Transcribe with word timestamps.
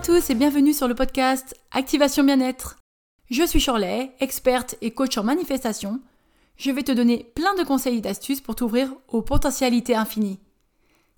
À 0.00 0.02
tous 0.02 0.30
et 0.30 0.34
bienvenue 0.34 0.72
sur 0.72 0.88
le 0.88 0.94
podcast 0.94 1.54
Activation 1.72 2.24
Bien-être. 2.24 2.78
Je 3.30 3.42
suis 3.42 3.60
Shirley, 3.60 4.14
experte 4.18 4.74
et 4.80 4.92
coach 4.92 5.18
en 5.18 5.24
manifestation. 5.24 6.00
Je 6.56 6.70
vais 6.70 6.82
te 6.82 6.92
donner 6.92 7.30
plein 7.34 7.54
de 7.56 7.64
conseils 7.64 7.98
et 7.98 8.00
d'astuces 8.00 8.40
pour 8.40 8.54
t'ouvrir 8.54 8.94
aux 9.08 9.20
potentialités 9.20 9.94
infinies. 9.94 10.40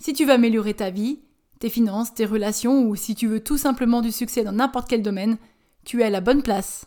Si 0.01 0.15
tu 0.15 0.25
veux 0.25 0.33
améliorer 0.33 0.75
ta 0.75 0.91
vie, 0.91 1.21
tes 1.61 1.71
finances, 1.71 2.13
tes 2.13 2.25
relations 2.25 2.83
ou 2.83 2.97
si 2.97 3.15
tu 3.15 3.29
veux 3.29 3.39
tout 3.39 3.57
simplement 3.57 4.01
du 4.01 4.11
succès 4.11 4.43
dans 4.43 4.51
n'importe 4.51 4.89
quel 4.89 5.03
domaine, 5.03 5.39
tu 5.85 6.01
es 6.01 6.05
à 6.07 6.11
la 6.11 6.21
bonne 6.21 6.43
place. 6.43 6.85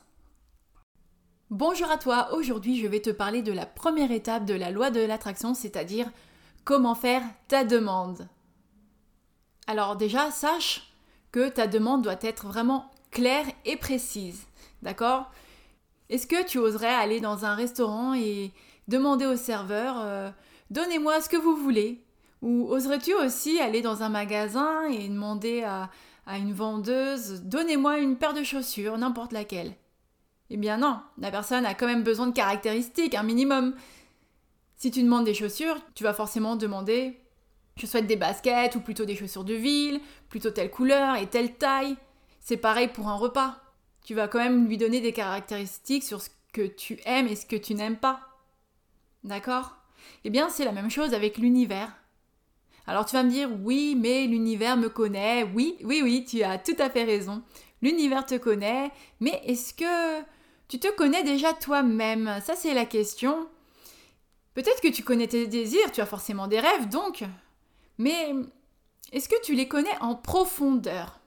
Bonjour 1.49 1.89
à 1.89 1.97
toi, 1.97 2.33
aujourd'hui 2.33 2.77
je 2.77 2.87
vais 2.87 2.99
te 2.99 3.09
parler 3.09 3.41
de 3.41 3.53
la 3.53 3.65
première 3.65 4.11
étape 4.11 4.43
de 4.43 4.53
la 4.53 4.69
loi 4.69 4.91
de 4.91 4.99
l'attraction, 4.99 5.53
c'est-à-dire 5.53 6.11
comment 6.65 6.93
faire 6.93 7.23
ta 7.47 7.63
demande. 7.63 8.27
Alors 9.65 9.95
déjà, 9.95 10.29
sache 10.29 10.91
ta 11.39 11.67
demande 11.67 12.01
doit 12.01 12.19
être 12.21 12.47
vraiment 12.47 12.91
claire 13.11 13.45
et 13.65 13.77
précise. 13.77 14.45
D'accord? 14.81 15.31
Est-ce 16.09 16.27
que 16.27 16.45
tu 16.45 16.59
oserais 16.59 16.93
aller 16.93 17.19
dans 17.19 17.45
un 17.45 17.55
restaurant 17.55 18.13
et 18.13 18.51
demander 18.87 19.25
au 19.25 19.35
serveur 19.35 19.95
euh, 19.99 20.29
Donnez-moi 20.69 21.21
ce 21.21 21.29
que 21.29 21.37
vous 21.37 21.55
voulez 21.55 22.03
Ou 22.41 22.67
oserais-tu 22.69 23.13
aussi 23.13 23.59
aller 23.59 23.81
dans 23.81 24.03
un 24.03 24.09
magasin 24.09 24.85
et 24.89 25.07
demander 25.07 25.63
à 25.63 25.89
une 26.37 26.53
vendeuse 26.53 27.41
Donnez-moi 27.43 27.99
une 27.99 28.17
paire 28.17 28.33
de 28.33 28.43
chaussures, 28.43 28.97
n'importe 28.97 29.31
laquelle? 29.31 29.75
Eh 30.49 30.57
bien 30.57 30.77
non, 30.77 30.99
la 31.17 31.31
personne 31.31 31.65
a 31.65 31.73
quand 31.73 31.87
même 31.87 32.03
besoin 32.03 32.27
de 32.27 32.33
caractéristiques, 32.33 33.15
un 33.15 33.23
minimum. 33.23 33.73
Si 34.77 34.91
tu 34.91 35.01
demandes 35.01 35.25
des 35.25 35.33
chaussures, 35.33 35.77
tu 35.95 36.03
vas 36.03 36.13
forcément 36.13 36.55
demander 36.55 37.19
je 37.77 37.85
souhaite 37.85 38.07
des 38.07 38.15
baskets 38.15 38.75
ou 38.75 38.79
plutôt 38.79 39.05
des 39.05 39.15
chaussures 39.15 39.43
de 39.43 39.53
ville, 39.53 39.99
plutôt 40.29 40.49
telle 40.49 40.71
couleur 40.71 41.17
et 41.17 41.27
telle 41.27 41.55
taille. 41.55 41.95
C'est 42.39 42.57
pareil 42.57 42.87
pour 42.87 43.09
un 43.09 43.15
repas. 43.15 43.61
Tu 44.03 44.13
vas 44.13 44.27
quand 44.27 44.39
même 44.39 44.67
lui 44.67 44.77
donner 44.77 45.01
des 45.01 45.11
caractéristiques 45.11 46.03
sur 46.03 46.21
ce 46.21 46.29
que 46.53 46.65
tu 46.65 46.99
aimes 47.05 47.27
et 47.27 47.35
ce 47.35 47.45
que 47.45 47.55
tu 47.55 47.73
n'aimes 47.73 47.97
pas. 47.97 48.21
D'accord? 49.23 49.75
Eh 50.23 50.29
bien, 50.29 50.49
c'est 50.49 50.65
la 50.65 50.71
même 50.71 50.89
chose 50.89 51.13
avec 51.13 51.37
l'univers. 51.37 51.91
Alors 52.87 53.05
tu 53.05 53.15
vas 53.15 53.23
me 53.23 53.31
dire, 53.31 53.49
oui, 53.63 53.95
mais 53.99 54.25
l'univers 54.25 54.77
me 54.77 54.89
connaît. 54.89 55.43
Oui, 55.43 55.75
oui, 55.83 56.01
oui, 56.03 56.25
tu 56.25 56.43
as 56.43 56.57
tout 56.57 56.75
à 56.79 56.89
fait 56.89 57.03
raison. 57.03 57.43
L'univers 57.81 58.25
te 58.25 58.35
connaît, 58.35 58.91
mais 59.19 59.41
est-ce 59.45 59.73
que 59.73 60.23
tu 60.67 60.79
te 60.79 60.91
connais 60.95 61.23
déjà 61.23 61.51
toi-même? 61.53 62.39
Ça, 62.43 62.55
c'est 62.55 62.73
la 62.73 62.85
question. 62.85 63.49
Peut-être 64.53 64.81
que 64.81 64.87
tu 64.87 65.03
connais 65.03 65.27
tes 65.27 65.47
désirs, 65.47 65.91
tu 65.91 65.99
as 65.99 66.05
forcément 66.05 66.47
des 66.47 66.59
rêves, 66.59 66.87
donc 66.89 67.23
mais 67.97 68.33
est-ce 69.11 69.29
que 69.29 69.41
tu 69.43 69.55
les 69.55 69.67
connais 69.67 69.97
en 70.01 70.15
profondeur? 70.15 71.19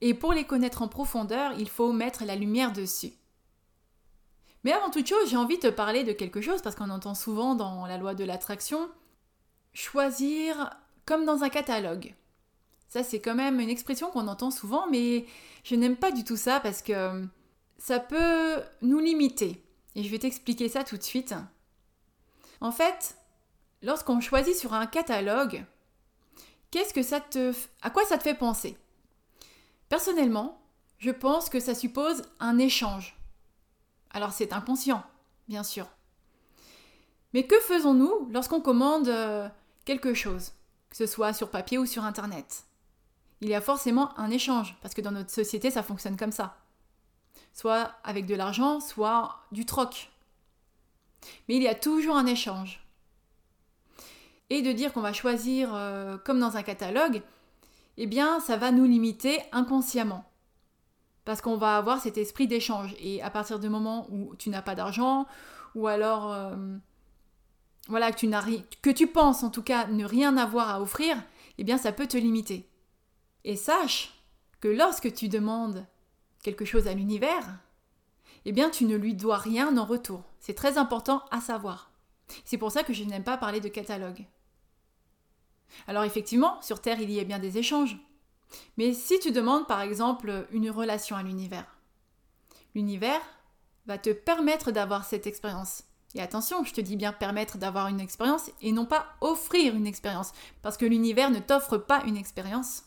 Et 0.00 0.14
pour 0.14 0.32
les 0.32 0.44
connaître 0.44 0.82
en 0.82 0.88
profondeur, 0.88 1.52
il 1.58 1.68
faut 1.68 1.92
mettre 1.92 2.24
la 2.24 2.34
lumière 2.34 2.72
dessus. 2.72 3.12
Mais 4.64 4.72
avant 4.72 4.90
toute 4.90 5.06
chose, 5.06 5.28
j'ai 5.28 5.36
envie 5.36 5.56
de 5.56 5.68
te 5.68 5.74
parler 5.74 6.04
de 6.04 6.12
quelque 6.12 6.40
chose 6.40 6.62
parce 6.62 6.76
qu'on 6.76 6.90
entend 6.90 7.14
souvent 7.14 7.54
dans 7.54 7.86
la 7.86 7.98
loi 7.98 8.14
de 8.14 8.24
l'attraction 8.24 8.88
choisir 9.74 10.70
comme 11.06 11.24
dans 11.24 11.42
un 11.42 11.48
catalogue. 11.48 12.14
Ça, 12.88 13.02
c'est 13.02 13.20
quand 13.20 13.34
même 13.34 13.58
une 13.58 13.70
expression 13.70 14.10
qu'on 14.10 14.28
entend 14.28 14.50
souvent, 14.50 14.86
mais 14.90 15.24
je 15.64 15.74
n'aime 15.74 15.96
pas 15.96 16.10
du 16.10 16.24
tout 16.24 16.36
ça 16.36 16.60
parce 16.60 16.82
que 16.82 17.24
ça 17.78 17.98
peut 17.98 18.62
nous 18.82 18.98
limiter. 18.98 19.64
Et 19.94 20.04
je 20.04 20.10
vais 20.10 20.18
t'expliquer 20.18 20.68
ça 20.68 20.84
tout 20.84 20.96
de 20.96 21.02
suite. 21.02 21.34
En 22.60 22.70
fait, 22.70 23.16
lorsqu'on 23.82 24.20
choisit 24.20 24.56
sur 24.56 24.72
un 24.72 24.86
catalogue, 24.86 25.64
qu'est-ce 26.70 26.94
que 26.94 27.02
ça 27.02 27.20
te 27.20 27.52
à 27.82 27.90
quoi 27.90 28.04
ça 28.04 28.18
te 28.18 28.22
fait 28.22 28.34
penser? 28.34 28.76
Personnellement, 29.88 30.60
je 30.98 31.10
pense 31.10 31.48
que 31.48 31.60
ça 31.60 31.74
suppose 31.74 32.22
un 32.40 32.58
échange. 32.58 33.16
Alors 34.10 34.32
c'est 34.32 34.52
inconscient, 34.52 35.04
bien 35.48 35.62
sûr. 35.62 35.86
Mais 37.34 37.46
que 37.46 37.58
faisons-nous 37.60 38.28
lorsqu'on 38.30 38.60
commande 38.60 39.08
euh, 39.08 39.48
quelque 39.84 40.14
chose, 40.14 40.52
que 40.90 40.96
ce 40.96 41.06
soit 41.06 41.32
sur 41.32 41.50
papier 41.50 41.78
ou 41.78 41.86
sur 41.86 42.04
internet? 42.04 42.64
Il 43.40 43.48
y 43.48 43.54
a 43.54 43.60
forcément 43.60 44.16
un 44.18 44.30
échange 44.30 44.76
parce 44.82 44.94
que 44.94 45.00
dans 45.00 45.10
notre 45.10 45.30
société 45.30 45.70
ça 45.70 45.82
fonctionne 45.82 46.16
comme 46.16 46.32
ça. 46.32 46.58
Soit 47.52 47.92
avec 48.04 48.26
de 48.26 48.34
l'argent, 48.34 48.80
soit 48.80 49.40
du 49.50 49.66
troc. 49.66 50.10
Mais 51.48 51.56
il 51.56 51.62
y 51.62 51.68
a 51.68 51.74
toujours 51.74 52.16
un 52.16 52.26
échange 52.26 52.81
et 54.52 54.60
de 54.60 54.72
dire 54.72 54.92
qu'on 54.92 55.00
va 55.00 55.14
choisir 55.14 55.74
euh, 55.74 56.18
comme 56.18 56.38
dans 56.38 56.58
un 56.58 56.62
catalogue, 56.62 57.22
eh 57.96 58.06
bien 58.06 58.38
ça 58.38 58.58
va 58.58 58.70
nous 58.70 58.84
limiter 58.84 59.40
inconsciemment. 59.50 60.26
Parce 61.24 61.40
qu'on 61.40 61.56
va 61.56 61.78
avoir 61.78 62.00
cet 62.00 62.18
esprit 62.18 62.46
d'échange. 62.48 62.94
Et 62.98 63.22
à 63.22 63.30
partir 63.30 63.58
du 63.58 63.70
moment 63.70 64.06
où 64.10 64.36
tu 64.36 64.50
n'as 64.50 64.60
pas 64.60 64.74
d'argent, 64.74 65.26
ou 65.74 65.86
alors 65.86 66.30
euh, 66.32 66.54
voilà, 67.88 68.12
que 68.12 68.18
tu, 68.18 68.26
n'as 68.26 68.44
que 68.82 68.90
tu 68.90 69.06
penses 69.06 69.42
en 69.42 69.48
tout 69.48 69.62
cas 69.62 69.86
ne 69.86 70.04
rien 70.04 70.36
avoir 70.36 70.68
à 70.68 70.82
offrir, 70.82 71.16
eh 71.56 71.64
bien 71.64 71.78
ça 71.78 71.92
peut 71.92 72.06
te 72.06 72.18
limiter. 72.18 72.68
Et 73.44 73.56
sache 73.56 74.12
que 74.60 74.68
lorsque 74.68 75.14
tu 75.14 75.28
demandes 75.28 75.86
quelque 76.42 76.66
chose 76.66 76.88
à 76.88 76.92
l'univers, 76.92 77.58
eh 78.44 78.52
bien 78.52 78.68
tu 78.68 78.84
ne 78.84 78.96
lui 78.96 79.14
dois 79.14 79.38
rien 79.38 79.78
en 79.78 79.86
retour. 79.86 80.24
C'est 80.40 80.54
très 80.54 80.76
important 80.76 81.22
à 81.30 81.40
savoir. 81.40 81.90
C'est 82.44 82.58
pour 82.58 82.70
ça 82.70 82.82
que 82.82 82.92
je 82.92 83.04
n'aime 83.04 83.24
pas 83.24 83.38
parler 83.38 83.60
de 83.60 83.68
catalogue. 83.68 84.26
Alors 85.86 86.04
effectivement, 86.04 86.60
sur 86.62 86.80
Terre, 86.80 87.00
il 87.00 87.10
y 87.10 87.20
a 87.20 87.24
bien 87.24 87.38
des 87.38 87.58
échanges. 87.58 87.96
Mais 88.76 88.92
si 88.92 89.18
tu 89.18 89.32
demandes 89.32 89.66
par 89.66 89.80
exemple 89.80 90.46
une 90.52 90.70
relation 90.70 91.16
à 91.16 91.22
l'univers, 91.22 91.78
l'univers 92.74 93.20
va 93.86 93.98
te 93.98 94.10
permettre 94.10 94.70
d'avoir 94.70 95.04
cette 95.04 95.26
expérience. 95.26 95.84
Et 96.14 96.20
attention, 96.20 96.62
je 96.64 96.74
te 96.74 96.80
dis 96.80 96.96
bien 96.96 97.12
permettre 97.12 97.56
d'avoir 97.56 97.88
une 97.88 98.00
expérience 98.00 98.50
et 98.60 98.72
non 98.72 98.84
pas 98.84 99.06
offrir 99.20 99.74
une 99.74 99.86
expérience. 99.86 100.32
Parce 100.60 100.76
que 100.76 100.84
l'univers 100.84 101.30
ne 101.30 101.38
t'offre 101.38 101.78
pas 101.78 102.02
une 102.04 102.16
expérience, 102.18 102.84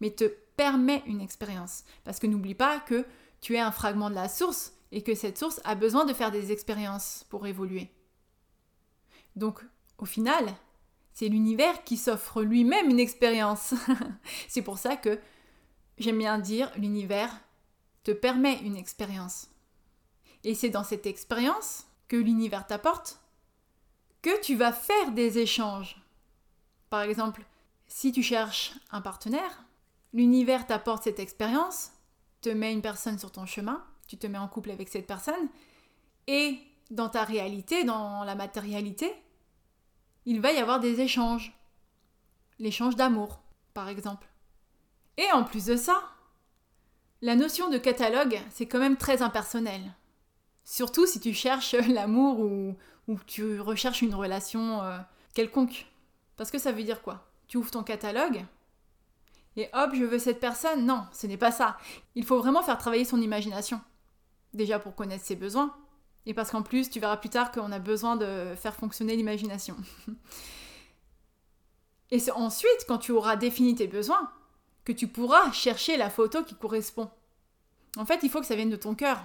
mais 0.00 0.10
te 0.10 0.24
permet 0.56 1.02
une 1.06 1.22
expérience. 1.22 1.84
Parce 2.04 2.18
que 2.18 2.26
n'oublie 2.26 2.54
pas 2.54 2.80
que 2.80 3.06
tu 3.40 3.54
es 3.54 3.60
un 3.60 3.72
fragment 3.72 4.10
de 4.10 4.14
la 4.14 4.28
source 4.28 4.74
et 4.92 5.02
que 5.02 5.14
cette 5.14 5.38
source 5.38 5.60
a 5.64 5.74
besoin 5.74 6.04
de 6.04 6.12
faire 6.12 6.30
des 6.30 6.52
expériences 6.52 7.24
pour 7.30 7.46
évoluer. 7.46 7.90
Donc, 9.36 9.64
au 9.98 10.04
final, 10.04 10.54
c'est 11.12 11.28
l'univers 11.28 11.84
qui 11.84 11.96
s'offre 11.96 12.42
lui-même 12.42 12.88
une 12.88 13.00
expérience. 13.00 13.74
c'est 14.48 14.62
pour 14.62 14.78
ça 14.78 14.96
que 14.96 15.18
j'aime 15.98 16.18
bien 16.18 16.38
dire 16.38 16.70
l'univers 16.76 17.30
te 18.04 18.10
permet 18.10 18.58
une 18.60 18.76
expérience. 18.76 19.48
Et 20.44 20.54
c'est 20.54 20.70
dans 20.70 20.84
cette 20.84 21.06
expérience 21.06 21.86
que 22.08 22.16
l'univers 22.16 22.66
t'apporte 22.66 23.20
que 24.22 24.40
tu 24.40 24.56
vas 24.56 24.72
faire 24.72 25.12
des 25.12 25.38
échanges. 25.38 25.96
Par 26.88 27.02
exemple, 27.02 27.44
si 27.86 28.12
tu 28.12 28.22
cherches 28.22 28.72
un 28.90 29.00
partenaire, 29.00 29.64
l'univers 30.12 30.66
t'apporte 30.66 31.04
cette 31.04 31.20
expérience, 31.20 31.92
te 32.40 32.48
met 32.48 32.72
une 32.72 32.82
personne 32.82 33.18
sur 33.18 33.32
ton 33.32 33.46
chemin, 33.46 33.84
tu 34.06 34.16
te 34.16 34.26
mets 34.26 34.38
en 34.38 34.48
couple 34.48 34.70
avec 34.70 34.88
cette 34.88 35.06
personne, 35.06 35.48
et 36.26 36.58
dans 36.90 37.08
ta 37.08 37.24
réalité, 37.24 37.84
dans 37.84 38.24
la 38.24 38.34
matérialité, 38.34 39.12
il 40.26 40.40
va 40.40 40.52
y 40.52 40.58
avoir 40.58 40.80
des 40.80 41.00
échanges. 41.00 41.52
L'échange 42.58 42.96
d'amour, 42.96 43.40
par 43.74 43.88
exemple. 43.88 44.28
Et 45.16 45.30
en 45.32 45.44
plus 45.44 45.66
de 45.66 45.76
ça, 45.76 46.02
la 47.22 47.36
notion 47.36 47.70
de 47.70 47.78
catalogue, 47.78 48.40
c'est 48.50 48.66
quand 48.66 48.78
même 48.78 48.96
très 48.96 49.22
impersonnel. 49.22 49.94
Surtout 50.64 51.06
si 51.06 51.20
tu 51.20 51.34
cherches 51.34 51.72
l'amour 51.88 52.40
ou, 52.40 52.76
tu 53.26 53.60
recherches 53.60 54.02
une 54.02 54.14
relation 54.14 54.82
euh, 54.82 54.98
quelconque. 55.34 55.86
Parce 56.36 56.50
que 56.50 56.58
ça 56.58 56.70
veut 56.70 56.84
dire 56.84 57.02
quoi? 57.02 57.28
Tu 57.48 57.56
ouvres 57.56 57.70
ton 57.70 57.82
catalogue 57.82 58.44
et 59.56 59.68
hop, 59.72 59.90
je 59.94 60.04
veux 60.04 60.18
cette 60.18 60.40
personne 60.40 60.86
Non, 60.86 61.06
ce 61.12 61.26
n'est 61.26 61.36
pas 61.36 61.50
ça. 61.50 61.76
Il 62.14 62.24
faut 62.24 62.38
vraiment 62.38 62.62
faire 62.62 62.78
travailler 62.78 63.04
son 63.04 63.20
imagination. 63.20 63.80
Déjà 64.54 64.78
pour 64.78 64.94
connaître 64.94 65.24
ses 65.24 65.36
besoins, 65.36 65.74
et 66.26 66.34
parce 66.34 66.50
qu'en 66.50 66.62
plus, 66.62 66.90
tu 66.90 67.00
verras 67.00 67.16
plus 67.16 67.30
tard 67.30 67.50
qu'on 67.50 67.72
a 67.72 67.78
besoin 67.78 68.16
de 68.16 68.54
faire 68.56 68.74
fonctionner 68.74 69.16
l'imagination. 69.16 69.76
Et 72.10 72.18
c'est 72.18 72.32
ensuite, 72.32 72.84
quand 72.88 72.98
tu 72.98 73.12
auras 73.12 73.36
défini 73.36 73.74
tes 73.74 73.86
besoins, 73.86 74.30
que 74.84 74.92
tu 74.92 75.06
pourras 75.08 75.52
chercher 75.52 75.96
la 75.96 76.10
photo 76.10 76.42
qui 76.42 76.54
correspond. 76.54 77.10
En 77.96 78.04
fait, 78.04 78.20
il 78.22 78.30
faut 78.30 78.40
que 78.40 78.46
ça 78.46 78.56
vienne 78.56 78.70
de 78.70 78.76
ton 78.76 78.94
cœur. 78.94 79.22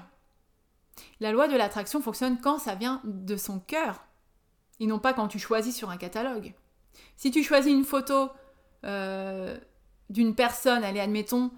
La 1.19 1.31
loi 1.31 1.47
de 1.47 1.55
l'attraction 1.55 2.01
fonctionne 2.01 2.39
quand 2.39 2.59
ça 2.59 2.75
vient 2.75 3.01
de 3.03 3.35
son 3.35 3.59
cœur, 3.59 4.05
et 4.79 4.87
non 4.87 4.99
pas 4.99 5.13
quand 5.13 5.27
tu 5.27 5.39
choisis 5.39 5.75
sur 5.75 5.89
un 5.89 5.97
catalogue. 5.97 6.53
Si 7.17 7.31
tu 7.31 7.43
choisis 7.43 7.71
une 7.71 7.83
photo 7.83 8.29
euh, 8.85 9.57
d'une 10.09 10.35
personne, 10.35 10.83
allez, 10.83 10.99
admettons, 10.99 11.51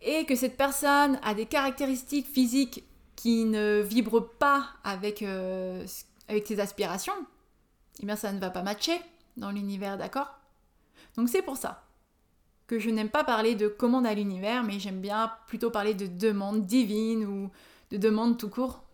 et 0.00 0.26
que 0.26 0.36
cette 0.36 0.56
personne 0.56 1.18
a 1.22 1.34
des 1.34 1.46
caractéristiques 1.46 2.26
physiques 2.26 2.84
qui 3.16 3.44
ne 3.44 3.80
vibre 3.80 4.20
pas 4.38 4.66
avec, 4.82 5.22
euh, 5.22 5.86
tes 6.44 6.60
aspirations, 6.60 7.14
eh 8.02 8.06
bien 8.06 8.16
ça 8.16 8.32
ne 8.32 8.40
va 8.40 8.50
pas 8.50 8.62
matcher 8.62 9.00
dans 9.36 9.50
l'univers, 9.50 9.98
d'accord? 9.98 10.38
Donc 11.16 11.28
c'est 11.28 11.42
pour 11.42 11.56
ça 11.56 11.84
que 12.66 12.78
je 12.78 12.90
n'aime 12.90 13.10
pas 13.10 13.24
parler 13.24 13.54
de 13.54 13.68
commande 13.68 14.06
à 14.06 14.14
l'univers, 14.14 14.64
mais 14.64 14.78
j'aime 14.78 15.00
bien 15.00 15.32
plutôt 15.46 15.70
parler 15.70 15.94
de 15.94 16.06
demande 16.06 16.64
divine 16.64 17.26
ou 17.26 17.50
de 17.90 17.98
demande 17.98 18.38
tout 18.38 18.48
court. 18.48 18.84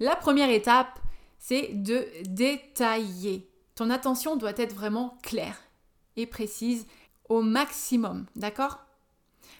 La 0.00 0.16
première 0.16 0.50
étape, 0.50 0.98
c'est 1.38 1.68
de 1.74 2.06
détailler. 2.24 3.50
Ton 3.74 3.90
attention 3.90 4.36
doit 4.36 4.56
être 4.56 4.74
vraiment 4.74 5.18
claire 5.22 5.60
et 6.16 6.26
précise 6.26 6.86
au 7.28 7.42
maximum, 7.42 8.26
d'accord? 8.34 8.78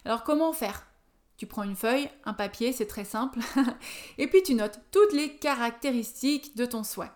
Alors 0.05 0.25
comment 0.25 0.53
faire? 0.53 0.87
Tu 1.37 1.47
prends 1.47 1.65
une 1.65 1.77
feuille, 1.77 2.09
un 2.25 2.33
papier, 2.33 2.73
c'est 2.73 2.87
très 2.87 3.05
simple, 3.05 3.41
et 4.19 4.27
puis 4.29 4.43
tu 4.43 4.55
notes 4.55 4.81
toutes 4.93 5.13
les 5.13 5.37
caractéristiques 5.37 6.57
de 6.57 6.65
ton 6.65 6.85
souhait, 6.85 7.11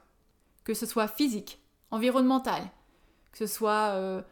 que 0.65 0.75
ce 0.75 0.87
soit 0.87 1.09
physique, 1.09 1.63
environnemental, 1.91 2.63
que 3.33 3.39
ce 3.39 3.47
soit 3.47 3.93
euh, 3.95 4.23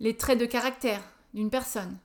les 0.00 0.16
traits 0.16 0.38
de 0.38 0.46
caractère 0.46 1.02
d'une 1.34 1.50
personne. 1.50 1.98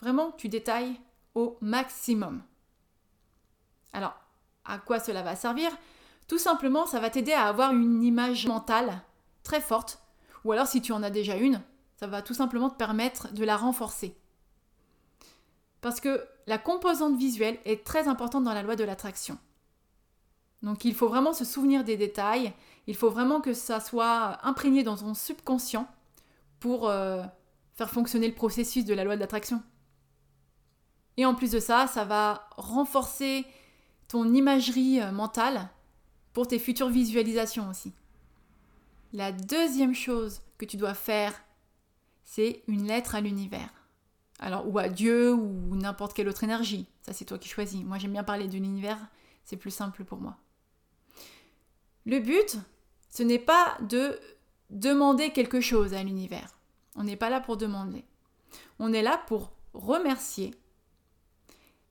Vraiment, 0.00 0.32
tu 0.32 0.48
détailles 0.48 1.00
au 1.34 1.56
maximum. 1.60 2.42
Alors, 3.92 4.14
à 4.64 4.78
quoi 4.78 4.98
cela 4.98 5.22
va 5.22 5.36
servir? 5.36 5.70
Tout 6.26 6.38
simplement, 6.38 6.86
ça 6.86 6.98
va 6.98 7.10
t'aider 7.10 7.32
à 7.32 7.46
avoir 7.46 7.72
une 7.72 8.02
image 8.02 8.46
mentale 8.46 9.02
très 9.42 9.60
forte, 9.60 10.00
ou 10.44 10.52
alors 10.52 10.66
si 10.66 10.82
tu 10.82 10.92
en 10.92 11.02
as 11.02 11.10
déjà 11.10 11.36
une, 11.36 11.62
ça 11.96 12.06
va 12.06 12.22
tout 12.22 12.34
simplement 12.34 12.70
te 12.70 12.76
permettre 12.76 13.32
de 13.32 13.44
la 13.44 13.56
renforcer. 13.56 14.16
Parce 15.82 16.00
que 16.00 16.24
la 16.46 16.56
composante 16.56 17.18
visuelle 17.18 17.58
est 17.66 17.84
très 17.84 18.08
importante 18.08 18.44
dans 18.44 18.54
la 18.54 18.62
loi 18.62 18.76
de 18.76 18.84
l'attraction. 18.84 19.36
Donc 20.62 20.84
il 20.84 20.94
faut 20.94 21.08
vraiment 21.08 21.32
se 21.32 21.44
souvenir 21.44 21.84
des 21.84 21.96
détails, 21.96 22.52
il 22.86 22.94
faut 22.94 23.10
vraiment 23.10 23.40
que 23.40 23.52
ça 23.52 23.80
soit 23.80 24.38
imprégné 24.46 24.84
dans 24.84 24.96
ton 24.96 25.12
subconscient 25.12 25.88
pour 26.60 26.88
euh, 26.88 27.24
faire 27.74 27.90
fonctionner 27.90 28.28
le 28.28 28.34
processus 28.34 28.84
de 28.84 28.94
la 28.94 29.02
loi 29.02 29.16
de 29.16 29.20
l'attraction. 29.20 29.60
Et 31.16 31.26
en 31.26 31.34
plus 31.34 31.50
de 31.50 31.58
ça, 31.58 31.88
ça 31.88 32.04
va 32.04 32.48
renforcer 32.56 33.44
ton 34.06 34.32
imagerie 34.32 35.00
euh, 35.00 35.10
mentale 35.10 35.68
pour 36.32 36.46
tes 36.46 36.60
futures 36.60 36.88
visualisations 36.88 37.68
aussi. 37.68 37.92
La 39.12 39.32
deuxième 39.32 39.94
chose 39.94 40.42
que 40.58 40.64
tu 40.64 40.76
dois 40.76 40.94
faire, 40.94 41.34
c'est 42.22 42.62
une 42.68 42.86
lettre 42.86 43.16
à 43.16 43.20
l'univers. 43.20 43.81
Alors, 44.42 44.68
ou 44.68 44.76
à 44.78 44.88
Dieu, 44.88 45.32
ou 45.32 45.76
n'importe 45.76 46.14
quelle 46.14 46.28
autre 46.28 46.42
énergie. 46.42 46.88
Ça, 47.02 47.12
c'est 47.12 47.24
toi 47.24 47.38
qui 47.38 47.48
choisis. 47.48 47.84
Moi, 47.84 47.98
j'aime 47.98 48.12
bien 48.12 48.24
parler 48.24 48.48
de 48.48 48.54
l'univers, 48.54 48.98
c'est 49.44 49.56
plus 49.56 49.70
simple 49.70 50.04
pour 50.04 50.18
moi. 50.18 50.36
Le 52.06 52.18
but, 52.18 52.56
ce 53.08 53.22
n'est 53.22 53.38
pas 53.38 53.78
de 53.82 54.18
demander 54.70 55.30
quelque 55.30 55.60
chose 55.60 55.94
à 55.94 56.02
l'univers. 56.02 56.58
On 56.96 57.04
n'est 57.04 57.16
pas 57.16 57.30
là 57.30 57.40
pour 57.40 57.56
demander. 57.56 58.04
On 58.80 58.92
est 58.92 59.02
là 59.02 59.22
pour 59.28 59.52
remercier 59.74 60.52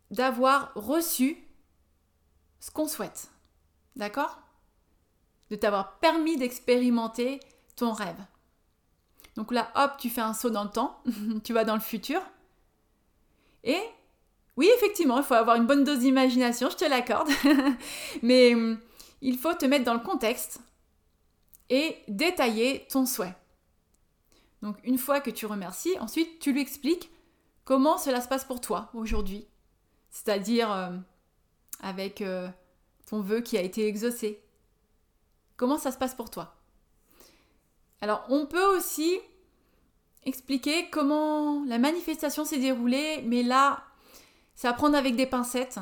d'avoir 0.09 0.73
reçu 0.75 1.37
ce 2.59 2.69
qu'on 2.69 2.89
souhaite. 2.89 3.29
D'accord? 3.95 4.41
De 5.49 5.55
t'avoir 5.55 5.99
permis 5.99 6.35
d'expérimenter 6.35 7.39
ton 7.77 7.93
rêve. 7.93 8.19
Donc 9.37 9.53
là, 9.53 9.71
hop, 9.75 9.93
tu 9.97 10.09
fais 10.09 10.19
un 10.19 10.33
saut 10.33 10.49
dans 10.49 10.65
le 10.65 10.69
temps, 10.69 11.01
tu 11.45 11.53
vas 11.53 11.63
dans 11.63 11.75
le 11.75 11.81
futur. 11.81 12.21
Et 13.63 13.81
oui, 14.57 14.69
effectivement, 14.75 15.17
il 15.17 15.23
faut 15.23 15.33
avoir 15.33 15.55
une 15.55 15.65
bonne 15.65 15.83
dose 15.83 15.99
d'imagination, 15.99 16.69
je 16.69 16.77
te 16.77 16.85
l'accorde. 16.85 17.29
Mais 18.21 18.53
hum, 18.53 18.79
il 19.21 19.37
faut 19.37 19.53
te 19.53 19.65
mettre 19.65 19.85
dans 19.85 19.93
le 19.93 19.99
contexte 19.99 20.59
et 21.69 21.97
détailler 22.07 22.85
ton 22.89 23.05
souhait. 23.05 23.35
Donc 24.61 24.77
une 24.83 24.97
fois 24.97 25.21
que 25.21 25.31
tu 25.31 25.45
remercies, 25.45 25.97
ensuite 25.99 26.39
tu 26.39 26.51
lui 26.51 26.61
expliques 26.61 27.09
comment 27.63 27.97
cela 27.97 28.21
se 28.21 28.27
passe 28.27 28.45
pour 28.45 28.61
toi 28.61 28.89
aujourd'hui. 28.93 29.47
C'est-à-dire 30.09 30.71
euh, 30.71 30.91
avec 31.81 32.21
euh, 32.21 32.49
ton 33.09 33.21
vœu 33.21 33.41
qui 33.41 33.57
a 33.57 33.61
été 33.61 33.87
exaucé. 33.87 34.43
Comment 35.55 35.77
ça 35.77 35.91
se 35.91 35.97
passe 35.97 36.15
pour 36.15 36.29
toi? 36.29 36.55
Alors 38.01 38.25
on 38.29 38.45
peut 38.45 38.75
aussi 38.75 39.19
expliquer 40.23 40.89
comment 40.89 41.63
la 41.65 41.77
manifestation 41.77 42.45
s'est 42.45 42.59
déroulée, 42.59 43.23
mais 43.25 43.43
là, 43.43 43.83
c'est 44.55 44.67
à 44.67 44.73
prendre 44.73 44.97
avec 44.97 45.15
des 45.15 45.25
pincettes, 45.25 45.79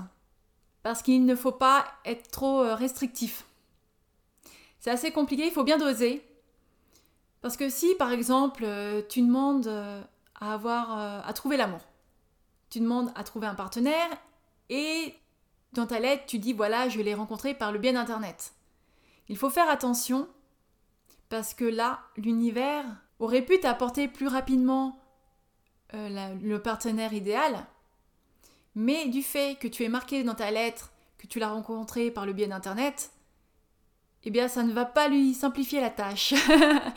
parce 0.84 1.02
qu'il 1.02 1.26
ne 1.26 1.36
faut 1.36 1.52
pas 1.52 1.86
être 2.06 2.30
trop 2.32 2.62
euh, 2.62 2.76
restrictif. 2.76 3.46
C'est 4.80 4.92
assez 4.92 5.12
compliqué, 5.12 5.46
il 5.46 5.52
faut 5.52 5.64
bien 5.64 5.78
doser. 5.78 6.26
Parce 7.42 7.58
que 7.58 7.70
si, 7.70 7.96
par 7.96 8.12
exemple, 8.12 8.64
euh, 8.66 9.02
tu 9.08 9.22
demandes 9.22 9.68
euh, 9.68 10.02
à 10.40 10.54
avoir, 10.54 11.26
à 11.26 11.34
trouver 11.34 11.58
l'amour, 11.58 11.82
tu 12.70 12.80
demandes 12.80 13.12
à 13.16 13.24
trouver 13.24 13.48
un 13.48 13.56
partenaire 13.56 14.10
et 14.70 15.14
dans 15.74 15.86
ta 15.86 16.00
lettre, 16.00 16.24
tu 16.28 16.40
dis 16.40 16.54
voilà, 16.54 16.88
je 16.88 17.02
l'ai 17.02 17.14
rencontré 17.14 17.54
par 17.54 17.72
le 17.72 17.80
biais 17.80 17.92
d'Internet. 17.92 18.54
Il 19.28 19.38
faut 19.38 19.50
faire 19.50 19.70
attention 19.70 20.28
parce 21.28 21.54
que 21.54 21.66
là, 21.66 22.00
l'univers 22.16 22.86
aurait 23.20 23.42
pu 23.42 23.60
t'apporter 23.60 24.08
plus 24.08 24.28
rapidement 24.28 25.00
euh, 25.94 26.36
le 26.42 26.62
partenaire 26.62 27.14
idéal, 27.14 27.66
mais 28.76 29.08
du 29.08 29.22
fait 29.22 29.58
que 29.60 29.68
tu 29.68 29.84
es 29.84 29.90
marqué 29.90 30.24
dans 30.24 30.36
ta 30.36 30.52
lettre 30.52 30.92
que 31.18 31.28
tu 31.28 31.40
l'as 31.40 31.50
rencontré 31.50 32.12
par 32.12 32.26
le 32.26 32.34
biais 32.34 32.48
d'Internet, 32.48 33.12
eh 34.24 34.32
bien 34.32 34.48
ça 34.48 34.64
ne 34.64 34.72
va 34.72 34.86
pas 34.86 35.08
lui 35.08 35.34
simplifier 35.34 35.82
la 35.82 35.90
tâche. 35.90 36.34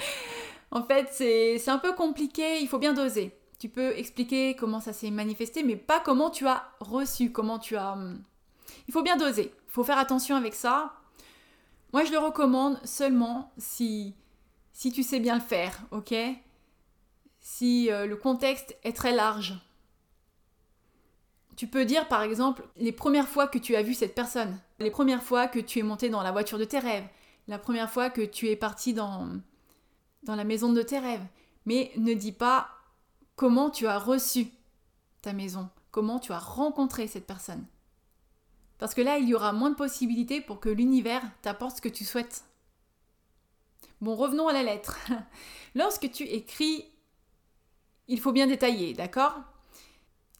en 0.71 0.83
fait, 0.85 1.09
c'est 1.11 1.69
un 1.69 1.79
peu 1.79 1.93
compliqué, 1.93 2.61
il 2.61 2.69
faut 2.69 2.79
bien 2.79 2.93
doser. 2.93 3.37
Tu 3.59 3.69
peux 3.69 3.97
expliquer 3.97 4.55
comment 4.57 4.81
ça 4.81 4.93
s'est 4.93 5.11
manifesté, 5.11 5.63
mais 5.63 5.77
pas 5.77 6.01
comment 6.01 6.31
tu 6.31 6.47
as 6.47 6.65
reçu, 6.81 7.31
comment 7.31 7.59
tu 7.59 7.77
as... 7.77 7.93
Hum, 7.93 8.23
il 8.89 8.93
faut 8.93 9.03
bien 9.03 9.17
doser, 9.17 9.55
il 9.55 9.73
faut 9.73 9.85
faire 9.85 9.99
attention 9.99 10.37
avec 10.37 10.55
ça. 10.55 10.93
Moi, 11.93 12.05
je 12.05 12.13
le 12.13 12.19
recommande 12.19 12.81
seulement 12.85 13.53
si 13.59 14.15
si 14.73 14.93
tu 14.93 15.03
sais 15.03 15.21
bien 15.21 15.35
le 15.35 15.41
faire, 15.41 15.79
ok? 15.91 16.15
Si 17.41 17.91
euh, 17.91 18.07
le 18.07 18.17
contexte 18.17 18.77
est 18.85 18.97
très 18.97 19.13
large. 19.13 19.55
Tu 21.57 21.67
peux 21.67 21.85
dire 21.85 22.09
par 22.09 22.23
exemple 22.23 22.65
les 22.77 22.93
premières 22.93 23.29
fois 23.29 23.47
que 23.47 23.59
tu 23.59 23.77
as 23.77 23.83
vu 23.83 23.95
cette 23.95 24.15
personne, 24.15 24.59
les 24.79 24.91
premières 24.91 25.23
fois 25.23 25.49
que 25.49 25.59
tu 25.59 25.79
es 25.79 25.83
monté 25.83 26.09
dans 26.09 26.23
la 26.23 26.33
voiture 26.33 26.59
de 26.59 26.65
tes 26.65 26.79
rêves, 26.79 27.07
la 27.49 27.59
première 27.59 27.91
fois 27.91 28.11
que 28.11 28.23
tu 28.23 28.49
es 28.49 28.57
parti 28.57 28.95
dans, 28.95 29.29
dans 30.23 30.37
la 30.37 30.45
maison 30.45 30.73
de 30.73 30.83
tes 30.83 30.99
rêves. 30.99 31.25
Mais 31.67 31.93
ne 31.97 32.15
dis 32.15 32.33
pas 32.33 32.69
comment 33.37 33.71
tu 33.71 33.87
as 33.87 33.99
reçu 33.99 34.49
ta 35.21 35.33
maison, 35.33 35.69
comment 35.91 36.19
tu 36.19 36.33
as 36.33 36.39
rencontré 36.39 37.07
cette 37.07 37.27
personne. 37.27 37.65
Parce 38.79 38.95
que 38.95 39.01
là, 39.01 39.19
il 39.19 39.29
y 39.29 39.35
aura 39.35 39.53
moins 39.53 39.71
de 39.71 39.77
possibilités 39.77 40.41
pour 40.41 40.59
que 40.59 40.69
l'univers 40.69 41.23
t'apporte 41.43 41.77
ce 41.77 41.83
que 41.83 41.89
tu 41.89 42.05
souhaites. 42.05 42.45
Bon, 44.03 44.17
revenons 44.17 44.49
à 44.49 44.53
la 44.53 44.65
lettre. 44.65 44.99
Lorsque 45.77 46.11
tu 46.11 46.25
écris, 46.25 46.85
il 48.09 48.19
faut 48.19 48.33
bien 48.33 48.49
détailler, 48.49 48.95
d'accord? 48.95 49.41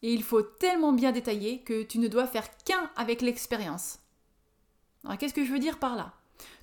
Et 0.01 0.13
il 0.13 0.21
faut 0.21 0.41
tellement 0.41 0.91
bien 0.91 1.13
détailler 1.13 1.61
que 1.61 1.81
tu 1.81 1.97
ne 1.97 2.09
dois 2.09 2.27
faire 2.27 2.45
qu'un 2.65 2.91
avec 2.97 3.21
l'expérience. 3.21 3.99
Alors 5.05 5.17
qu'est-ce 5.17 5.33
que 5.33 5.45
je 5.45 5.51
veux 5.51 5.59
dire 5.59 5.79
par 5.79 5.95
là? 5.95 6.13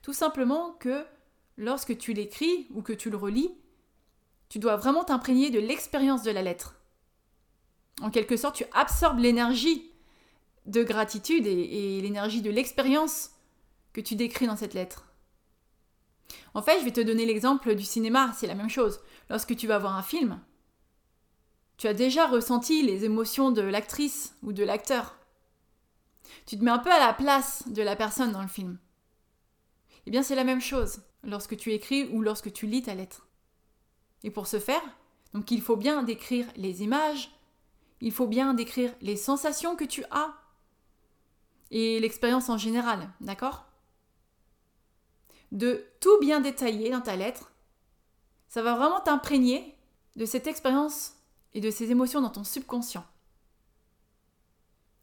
Tout 0.02 0.12
simplement 0.12 0.73
que 0.73 1.07
lorsque 1.57 1.97
tu 1.97 2.12
l'écris 2.12 2.66
ou 2.75 2.83
que 2.83 2.92
tu 2.92 3.09
le 3.09 3.16
relis, 3.16 3.50
tu 4.50 4.59
dois 4.59 4.76
vraiment 4.76 5.02
t'imprégner 5.02 5.49
de 5.49 5.59
l'expérience 5.59 6.23
de 6.23 6.30
la 6.30 6.42
lettre. 6.42 6.75
En 8.02 8.11
quelque 8.11 8.37
sorte, 8.37 8.57
tu 8.57 8.64
absorbes 8.75 9.21
l'énergie 9.21 9.90
de 10.66 10.83
gratitude 10.83 11.47
et, 11.47 11.97
et 11.97 12.00
l'énergie 12.02 12.42
de 12.42 12.50
l'expérience 12.50 13.30
que 13.95 14.02
tu 14.02 14.16
décris 14.16 14.47
dans 14.47 14.57
cette 14.57 14.75
lettre. 14.75 15.10
En 16.55 16.63
fait, 16.63 16.79
je 16.81 16.85
vais 16.85 16.93
te 16.93 17.01
donner 17.01 17.27
l'exemple 17.27 17.75
du 17.75 17.85
cinéma, 17.85 18.33
c'est 18.37 18.47
la 18.47 18.55
même 18.55 18.71
chose. 18.71 19.01
Lorsque 19.29 19.57
tu 19.57 19.67
vas 19.67 19.79
voir 19.79 19.97
un 19.97 20.03
film, 20.03 20.41
tu 21.77 21.87
as 21.87 21.95
déjà 21.95 22.27
ressenti 22.27 22.83
les 22.83 23.05
émotions 23.05 23.51
de 23.51 23.63
l'actrice 23.63 24.37
ou 24.43 24.53
de 24.53 24.65
l'acteur. 24.65 25.17
Tu 26.47 26.59
te 26.59 26.65
mets 26.65 26.71
un 26.71 26.79
peu 26.79 26.93
à 26.93 26.99
la 26.99 27.15
place 27.15 27.65
de 27.69 27.83
la 27.83 27.97
personne 27.97 28.33
dans 28.33 28.43
le 28.43 28.49
film. 28.49 28.79
Eh 30.07 30.11
bien, 30.11 30.23
c'est 30.23 30.35
la 30.35 30.45
même 30.45 30.61
chose 30.61 31.03
lorsque 31.23 31.57
tu 31.57 31.73
écris 31.73 32.09
ou 32.13 32.23
lorsque 32.23 32.53
tu 32.53 32.67
lis 32.67 32.83
ta 32.83 32.95
lettre. 32.95 33.27
Et 34.25 34.31
pour 34.31 34.47
ce 34.47 34.59
faire, 34.59 34.83
donc 35.33 35.51
il 35.51 35.63
faut 35.63 35.77
bien 35.77 36.03
décrire 36.03 36.47
les 36.57 36.83
images, 36.83 37.31
il 38.01 38.13
faut 38.13 38.27
bien 38.27 38.55
décrire 38.55 38.93
les 39.01 39.17
sensations 39.17 39.77
que 39.77 39.85
tu 39.85 40.05
as 40.11 40.35
et 41.71 42.01
l'expérience 42.01 42.49
en 42.49 42.59
général, 42.59 43.11
d'accord? 43.21 43.70
De 45.52 45.85
tout 46.00 46.19
bien 46.21 46.40
détailler 46.40 46.90
dans 46.90 47.00
ta 47.00 47.16
lettre. 47.16 47.52
Ça 48.49 48.62
va 48.62 48.75
vraiment 48.75 49.00
t'imprégner 49.00 49.76
de 50.16 50.25
cette 50.25 50.47
expérience 50.47 51.14
et 51.54 51.61
de 51.61 51.71
ces 51.71 51.90
émotions 51.90 52.21
dans 52.21 52.30
ton 52.30 52.45
subconscient. 52.45 53.04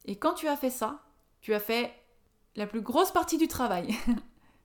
Et 0.05 0.17
quand 0.17 0.33
tu 0.33 0.47
as 0.47 0.57
fait 0.57 0.69
ça, 0.69 1.03
tu 1.41 1.53
as 1.53 1.59
fait 1.59 1.93
la 2.55 2.67
plus 2.67 2.81
grosse 2.81 3.11
partie 3.11 3.37
du 3.37 3.47
travail. 3.47 3.95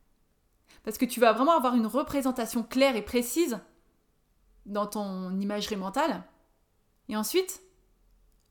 Parce 0.85 0.99
que 0.99 1.05
tu 1.05 1.21
vas 1.21 1.33
vraiment 1.33 1.57
avoir 1.57 1.75
une 1.75 1.87
représentation 1.87 2.63
claire 2.63 2.97
et 2.97 3.03
précise 3.03 3.61
dans 4.67 4.87
ton 4.87 5.39
imagerie 5.41 5.77
mentale 5.77 6.25
Et 7.09 7.17
ensuite, 7.17 7.61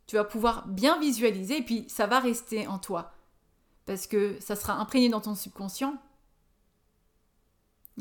tu 0.08 0.16
vas 0.16 0.24
pouvoir 0.24 0.68
bien 0.68 1.00
visualiser 1.00 1.58
et 1.58 1.64
puis 1.64 1.86
ça 1.90 2.08
va 2.08 2.20
rester 2.20 2.68
en 2.68 2.80
toi. 2.80 3.14
Parce 3.86 4.08
que 4.08 4.40
ça 4.40 4.56
sera 4.56 4.74
imprégné 4.74 5.10
dans 5.10 5.22
ton 5.22 5.36
subconscient. 5.36 5.96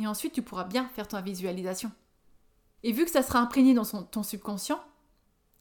Et 0.01 0.07
ensuite, 0.07 0.33
tu 0.33 0.43
pourras 0.43 0.65
bien 0.65 0.89
faire 0.89 1.07
ta 1.07 1.21
visualisation. 1.21 1.93
Et 2.83 2.93
vu 2.93 3.05
que 3.05 3.11
ça 3.11 3.23
sera 3.23 3.39
imprégné 3.39 3.75
dans 3.75 3.85
ton 3.85 4.23
subconscient, 4.23 4.83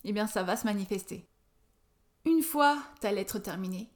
eh 0.05 0.13
bien 0.13 0.27
ça 0.27 0.43
va 0.43 0.55
se 0.55 0.65
manifester. 0.65 1.27
Une 2.25 2.41
fois 2.41 2.77
ta 3.01 3.11
lettre 3.11 3.39
terminée, 3.39 3.89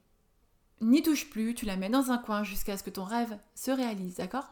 n'y 0.82 1.02
touche 1.02 1.30
plus, 1.30 1.54
tu 1.54 1.64
la 1.64 1.76
mets 1.76 1.88
dans 1.88 2.10
un 2.10 2.18
coin 2.18 2.44
jusqu'à 2.44 2.76
ce 2.76 2.82
que 2.82 2.90
ton 2.90 3.04
rêve 3.04 3.38
se 3.54 3.70
réalise, 3.70 4.16
d'accord? 4.16 4.48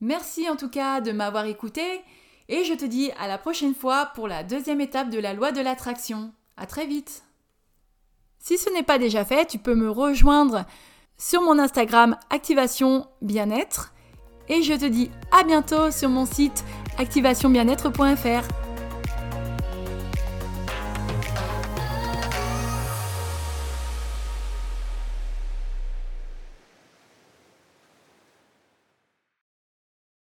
Merci 0.00 0.48
en 0.48 0.56
tout 0.56 0.68
cas 0.68 1.00
de 1.00 1.12
m'avoir 1.12 1.44
écouté 1.46 2.02
et 2.48 2.64
je 2.64 2.74
te 2.74 2.84
dis 2.84 3.12
à 3.12 3.28
la 3.28 3.38
prochaine 3.38 3.74
fois 3.74 4.06
pour 4.06 4.26
la 4.26 4.42
deuxième 4.42 4.80
étape 4.80 5.10
de 5.10 5.20
la 5.20 5.32
loi 5.32 5.52
de 5.52 5.60
l'attraction. 5.60 6.32
À 6.56 6.66
très 6.66 6.86
vite 6.86 7.22
Si 8.40 8.58
ce 8.58 8.70
n'est 8.70 8.82
pas 8.82 8.98
déjà 8.98 9.24
fait, 9.24 9.46
tu 9.46 9.58
peux 9.58 9.76
me 9.76 9.90
rejoindre 9.90 10.66
sur 11.16 11.40
mon 11.40 11.60
Instagram 11.60 12.16
Activation 12.30 13.06
Bien-être 13.22 13.93
et 14.48 14.62
je 14.62 14.74
te 14.74 14.86
dis 14.86 15.10
à 15.30 15.44
bientôt 15.44 15.90
sur 15.90 16.08
mon 16.08 16.26
site 16.26 16.64
activationbienêtre.fr. 16.98 18.63